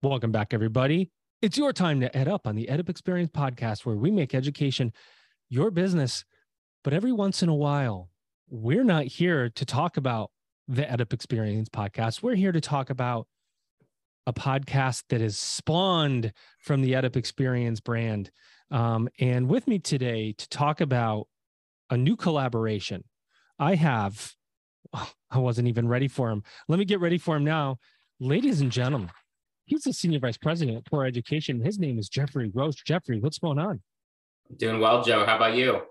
[0.00, 1.10] Welcome back, everybody.
[1.42, 4.92] It's your time to ed up on the EdUp Experience podcast, where we make education
[5.48, 6.24] your business.
[6.84, 8.08] But every once in a while,
[8.48, 10.30] we're not here to talk about
[10.68, 12.22] the EdUp Experience podcast.
[12.22, 13.26] We're here to talk about
[14.24, 18.30] a podcast that is spawned from the EdUp Experience brand.
[18.70, 21.26] Um, and with me today to talk about
[21.90, 23.02] a new collaboration,
[23.58, 24.32] I have,
[24.92, 26.44] oh, I wasn't even ready for him.
[26.68, 27.78] Let me get ready for him now.
[28.20, 29.10] Ladies and gentlemen,
[29.68, 31.60] He's the senior vice president for education.
[31.60, 32.82] His name is Geoffrey Roche.
[32.84, 33.82] Geoffrey, what's going on?
[34.56, 35.26] Doing well, Joe.
[35.26, 35.82] How about you?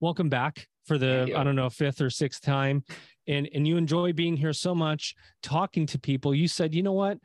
[0.00, 2.84] Welcome back for the I don't know fifth or sixth time,
[3.26, 6.34] and and you enjoy being here so much, talking to people.
[6.34, 7.16] You said, you know what?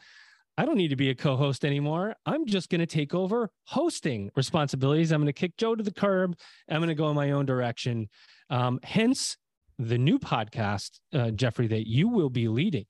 [0.57, 2.15] I don't need to be a co-host anymore.
[2.25, 5.11] I'm just going to take over hosting responsibilities.
[5.11, 6.37] I'm going to kick Joe to the curb.
[6.69, 8.07] I'm going to go in my own direction.
[8.49, 9.35] Um, hence,
[9.77, 12.85] the new podcast, uh, Geoffrey, that you will be leading,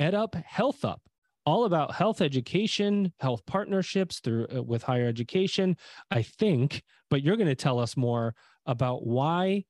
[0.00, 1.02] Ed Up Health Up
[1.44, 5.76] all about health education, health partnerships through uh, with higher education,
[6.10, 6.82] I think.
[7.10, 8.34] But you're going to tell us more
[8.66, 9.64] about why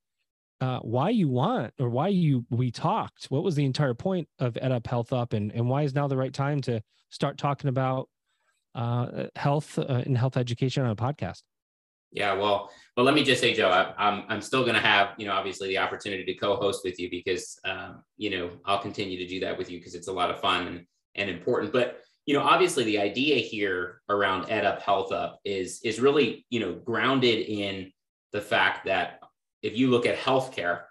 [0.61, 3.25] uh, why you want or why you we talked.
[3.25, 6.17] What was the entire point of EdUp Health Up, and and why is now the
[6.17, 8.09] right time to start talking about
[8.75, 11.41] uh, health uh, and health education on a podcast?
[12.13, 15.15] Yeah, well, well, let me just say, Joe, I, I'm, I'm still going to have,
[15.17, 19.17] you know, obviously the opportunity to co-host with you because, um, you know, I'll continue
[19.17, 20.67] to do that with you because it's a lot of fun.
[20.67, 21.71] And and important.
[21.73, 26.59] But you know, obviously, the idea here around EdUp Health Up is is really you
[26.59, 27.91] know grounded in
[28.31, 29.19] the fact that
[29.61, 30.83] if you look at healthcare,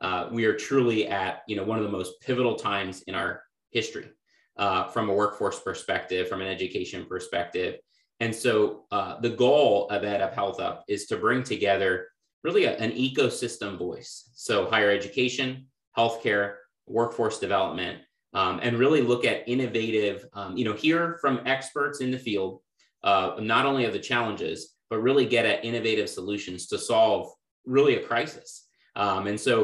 [0.00, 3.42] uh, we are truly at you know one of the most pivotal times in our
[3.70, 4.08] history
[4.56, 7.76] uh, from a workforce perspective, from an education perspective.
[8.20, 12.08] And so uh, the goal of EdUp Health Up is to bring together
[12.42, 14.30] really a, an ecosystem voice.
[14.34, 16.54] So higher education, healthcare,
[16.86, 17.98] workforce development,
[18.38, 22.60] um, and really look at innovative, um, you know, hear from experts in the field,
[23.02, 27.32] uh, not only of the challenges, but really get at innovative solutions to solve
[27.66, 28.68] really a crisis.
[28.94, 29.54] Um, and so,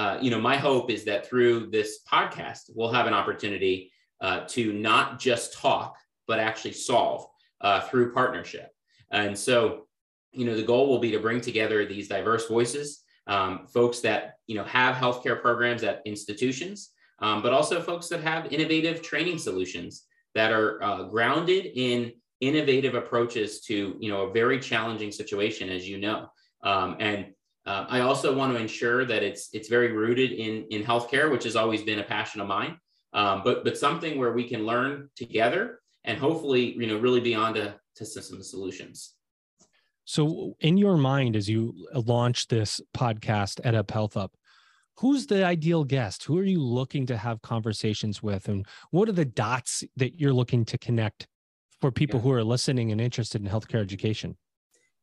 [0.00, 3.92] uh, you know, my hope is that through this podcast, we'll have an opportunity
[4.22, 5.94] uh, to not just talk,
[6.26, 7.26] but actually solve
[7.60, 8.70] uh, through partnership.
[9.10, 9.88] And so,
[10.32, 14.36] you know, the goal will be to bring together these diverse voices, um, folks that,
[14.46, 19.38] you know, have healthcare programs at institutions, um, but also folks that have innovative training
[19.38, 25.68] solutions that are uh, grounded in innovative approaches to you know a very challenging situation,
[25.70, 26.26] as you know.
[26.62, 27.26] Um, and
[27.64, 31.44] uh, I also want to ensure that it's it's very rooted in in healthcare, which
[31.44, 32.76] has always been a passion of mine.
[33.14, 37.34] Um, but but something where we can learn together and hopefully you know really be
[37.34, 39.14] on to, to some solutions.
[40.04, 44.32] So, in your mind, as you launch this podcast EdUp Health Up,
[44.98, 46.24] who's the ideal guest?
[46.24, 48.48] Who are you looking to have conversations with?
[48.48, 51.26] And what are the dots that you're looking to connect
[51.80, 52.24] for people yeah.
[52.24, 54.36] who are listening and interested in healthcare education?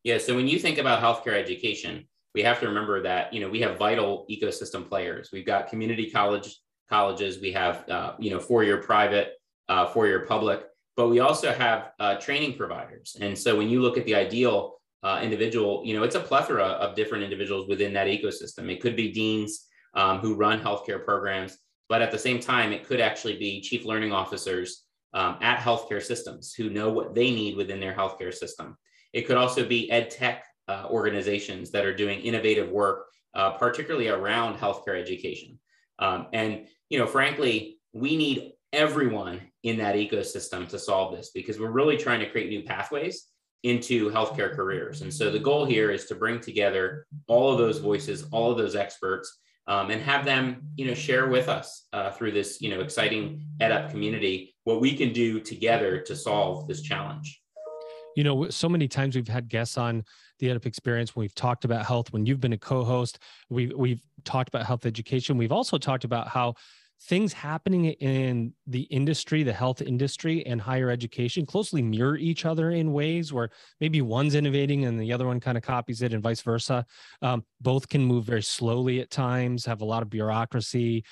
[0.03, 0.17] Yeah.
[0.17, 3.59] So when you think about healthcare education, we have to remember that, you know, we
[3.61, 5.29] have vital ecosystem players.
[5.33, 6.57] We've got community college
[6.89, 7.41] colleges.
[7.41, 9.33] We have, uh, you know, four-year private,
[9.67, 10.63] uh, four-year public,
[10.95, 13.17] but we also have uh, training providers.
[13.19, 16.65] And so when you look at the ideal uh, individual, you know, it's a plethora
[16.65, 18.71] of different individuals within that ecosystem.
[18.71, 21.57] It could be deans, um, who run healthcare programs.
[21.87, 26.03] But at the same time, it could actually be chief learning officers um, at healthcare
[26.03, 28.77] systems who know what they need within their healthcare system.
[29.13, 34.09] It could also be ed tech uh, organizations that are doing innovative work, uh, particularly
[34.09, 35.59] around healthcare education.
[35.97, 41.59] Um, and, you know, frankly, we need everyone in that ecosystem to solve this because
[41.59, 43.25] we're really trying to create new pathways
[43.63, 45.01] into healthcare careers.
[45.01, 48.57] And so the goal here is to bring together all of those voices, all of
[48.57, 52.69] those experts, um, and have them, you know, share with us uh, through this, you
[52.71, 57.39] know, exciting EdUp community what we can do together to solve this challenge.
[58.15, 60.03] You know, so many times we've had guests on
[60.39, 62.11] the EdUp experience when we've talked about health.
[62.11, 63.19] When you've been a co-host,
[63.49, 65.37] we've we've talked about health education.
[65.37, 66.55] We've also talked about how
[67.03, 72.71] things happening in the industry, the health industry and higher education closely mirror each other
[72.71, 76.21] in ways where maybe one's innovating and the other one kind of copies it and
[76.21, 76.85] vice versa.
[77.21, 81.05] Um, both can move very slowly at times, have a lot of bureaucracy,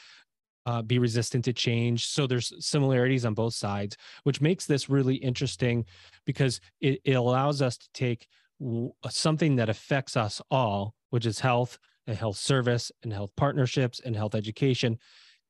[0.66, 2.08] uh, be resistant to change.
[2.08, 5.86] So there's similarities on both sides, which makes this really interesting
[6.26, 8.28] because it, it allows us to take
[8.60, 14.02] w- something that affects us all, which is health and health service and health partnerships
[14.04, 15.00] and health education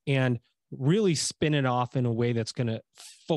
[0.08, 0.40] and
[0.72, 2.82] really spin it off in a way that's going to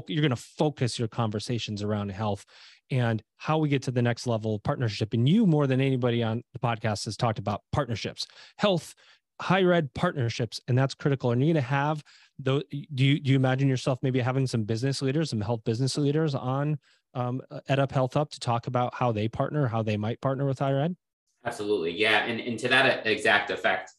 [0.09, 2.45] you're going to focus your conversations around health
[2.91, 6.23] and how we get to the next level of partnership and you more than anybody
[6.23, 8.27] on the podcast has talked about partnerships
[8.59, 8.95] health
[9.41, 11.33] higher ed partnerships, and that's critical.
[11.33, 12.05] And you're going to have
[12.39, 12.63] those.
[12.95, 16.35] Do you do you imagine yourself maybe having some business leaders, some health business leaders
[16.35, 16.79] on
[17.15, 20.59] um, EdUp Health Up to talk about how they partner, how they might partner with
[20.59, 20.97] higher ed?
[21.45, 23.93] Absolutely, yeah, and and to that exact effect,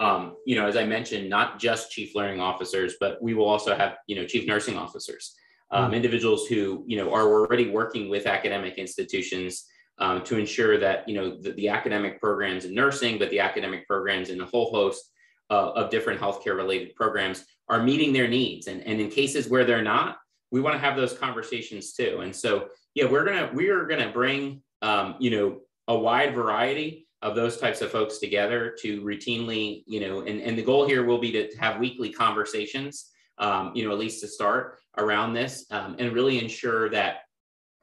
[0.00, 3.76] um, you know, as I mentioned, not just chief learning officers, but we will also
[3.76, 5.34] have you know chief nursing officers,
[5.70, 5.96] um, mm.
[5.96, 9.66] individuals who you know are already working with academic institutions
[9.98, 13.86] um, to ensure that you know the, the, academic programs in nursing, but the academic
[13.86, 15.10] programs in a whole host
[15.50, 18.66] uh, of different healthcare related programs are meeting their needs.
[18.66, 20.18] And, and in cases where they're not,
[20.50, 22.20] we want to have those conversations too.
[22.22, 27.05] And so, yeah, we're gonna we are gonna bring um, you know a wide variety
[27.26, 31.04] of those types of folks together to routinely, you know, and, and the goal here
[31.04, 35.66] will be to have weekly conversations, um, you know, at least to start around this
[35.72, 37.22] um, and really ensure that,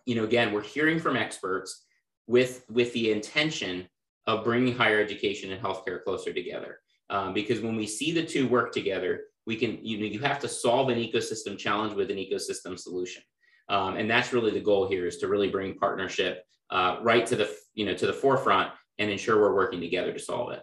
[0.06, 1.84] you know, again, we're hearing from experts
[2.26, 3.86] with with the intention
[4.28, 6.80] of bringing higher education and healthcare closer together.
[7.10, 10.40] Um, because when we see the two work together, we can you know you have
[10.40, 13.22] to solve an ecosystem challenge with an ecosystem solution,
[13.68, 17.36] um, and that's really the goal here is to really bring partnership uh, right to
[17.36, 20.62] the you know to the forefront and ensure we're working together to solve it.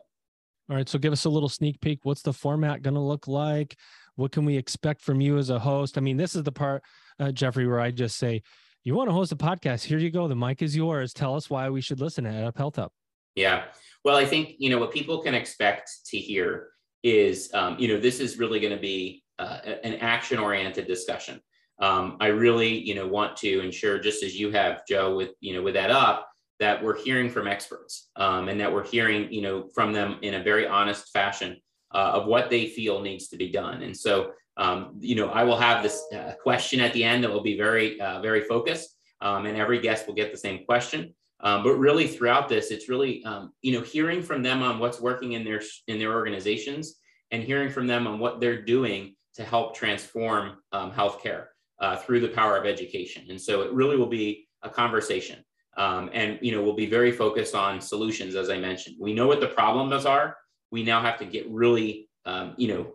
[0.68, 2.00] All right, so give us a little sneak peek.
[2.04, 3.76] What's the format going to look like?
[4.14, 5.98] What can we expect from you as a host?
[5.98, 6.84] I mean, this is the part,
[7.18, 8.42] uh, Geoffrey, where I just say,
[8.84, 10.28] you want to host a podcast, here you go.
[10.28, 11.12] The mic is yours.
[11.12, 12.92] Tell us why we should listen to Up Health Up.
[13.34, 13.64] Yeah.
[14.04, 16.68] Well, I think, you know, what people can expect to hear
[17.02, 21.40] is, um, you know, this is really going to be uh, an action oriented discussion.
[21.80, 25.54] Um, I really, you know, want to ensure, just as you have, Joe, with, you
[25.54, 26.22] know, with EdUp,
[26.60, 30.34] that we're hearing from experts um, and that we're hearing, you know, from them in
[30.34, 31.56] a very honest fashion
[31.92, 33.82] uh, of what they feel needs to be done.
[33.82, 37.30] And so um, you know, I will have this uh, question at the end that
[37.30, 41.14] will be very, uh, very focused, um, and every guest will get the same question.
[41.42, 45.00] Um, but really, throughout this, it's really, um, you know, hearing from them on what's
[45.00, 46.96] working in their in their organizations,
[47.30, 51.46] and hearing from them on what they're doing to help transform um, healthcare
[51.78, 53.24] uh, through the power of education.
[53.30, 55.42] And so, it really will be a conversation,
[55.80, 58.96] um, and you know, we'll be very focused on solutions, as I mentioned.
[59.00, 60.36] We know what the problems are.
[60.70, 62.08] We now have to get really,
[62.56, 62.92] you know,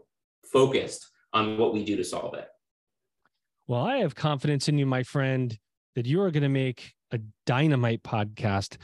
[0.52, 2.48] focused on what we do to solve it.
[3.68, 5.58] Well, I have confidence in you, my friend,
[5.96, 8.78] that you are going to make a dynamite podcast.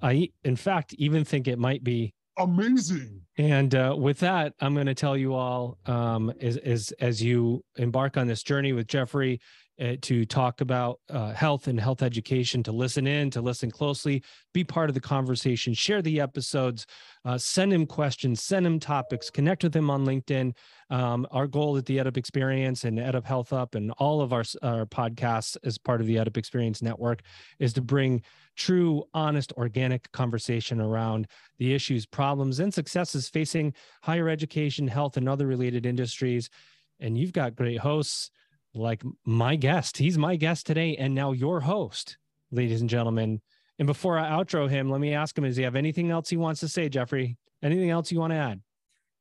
[0.00, 3.22] I, in fact, even think it might be amazing.
[3.36, 7.64] And uh, with that, I'm going to tell you all um, as, as as you
[7.76, 9.40] embark on this journey with Geoffrey
[9.80, 14.22] uh, to talk about uh, health and health education, to listen in, to listen closely,
[14.52, 16.86] be part of the conversation, share the episodes,
[17.24, 20.52] uh, send him questions, send him topics, connect with him on LinkedIn.
[20.90, 24.44] Um, our goal at the EdUp Experience and EdUp Health Up and all of our,
[24.62, 27.22] our podcasts as part of the EdUp Experience Network
[27.58, 28.22] is to bring
[28.56, 31.28] true, honest, organic conversation around
[31.58, 33.72] the issues, problems, and successes facing
[34.02, 36.50] higher education, health, and other related industries.
[36.98, 38.30] And you've got great hosts
[38.78, 39.96] like my guest.
[39.96, 42.18] He's my guest today, and now your host,
[42.50, 43.40] ladies and gentlemen.
[43.78, 46.36] And before I outro him, let me ask him: Does he have anything else he
[46.36, 47.36] wants to say, Geoffrey?
[47.62, 48.60] Anything else you want to add?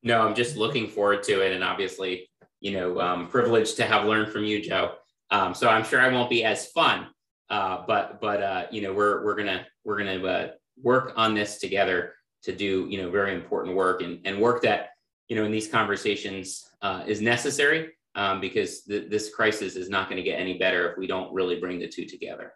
[0.04, 4.06] No, I'm just looking forward to it, and obviously, you know, um, privileged to have
[4.06, 4.94] learned from you, Joe.
[5.32, 7.08] Um, so I'm sure I won't be as fun,
[7.50, 10.48] uh, but but uh, you know, we're we're gonna we're gonna uh,
[10.82, 12.14] work on this together
[12.44, 14.90] to do you know very important work and and work that
[15.28, 20.10] you know in these conversations uh, is necessary um, because th- this crisis is not
[20.10, 22.52] going to get any better if we don't really bring the two together.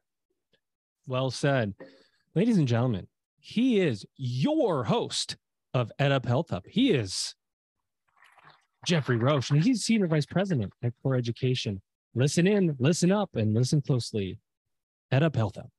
[1.08, 1.74] Well said.
[2.36, 3.08] Ladies and gentlemen,
[3.40, 5.38] he is your host
[5.74, 6.66] of EdUp Health Up.
[6.68, 7.36] He is
[8.86, 11.82] Geoffrey Roche, and he's Senior Vice President at Core Education.
[12.16, 14.40] Listen in, listen up, and listen closely.
[15.14, 15.70] EdUp Health Up.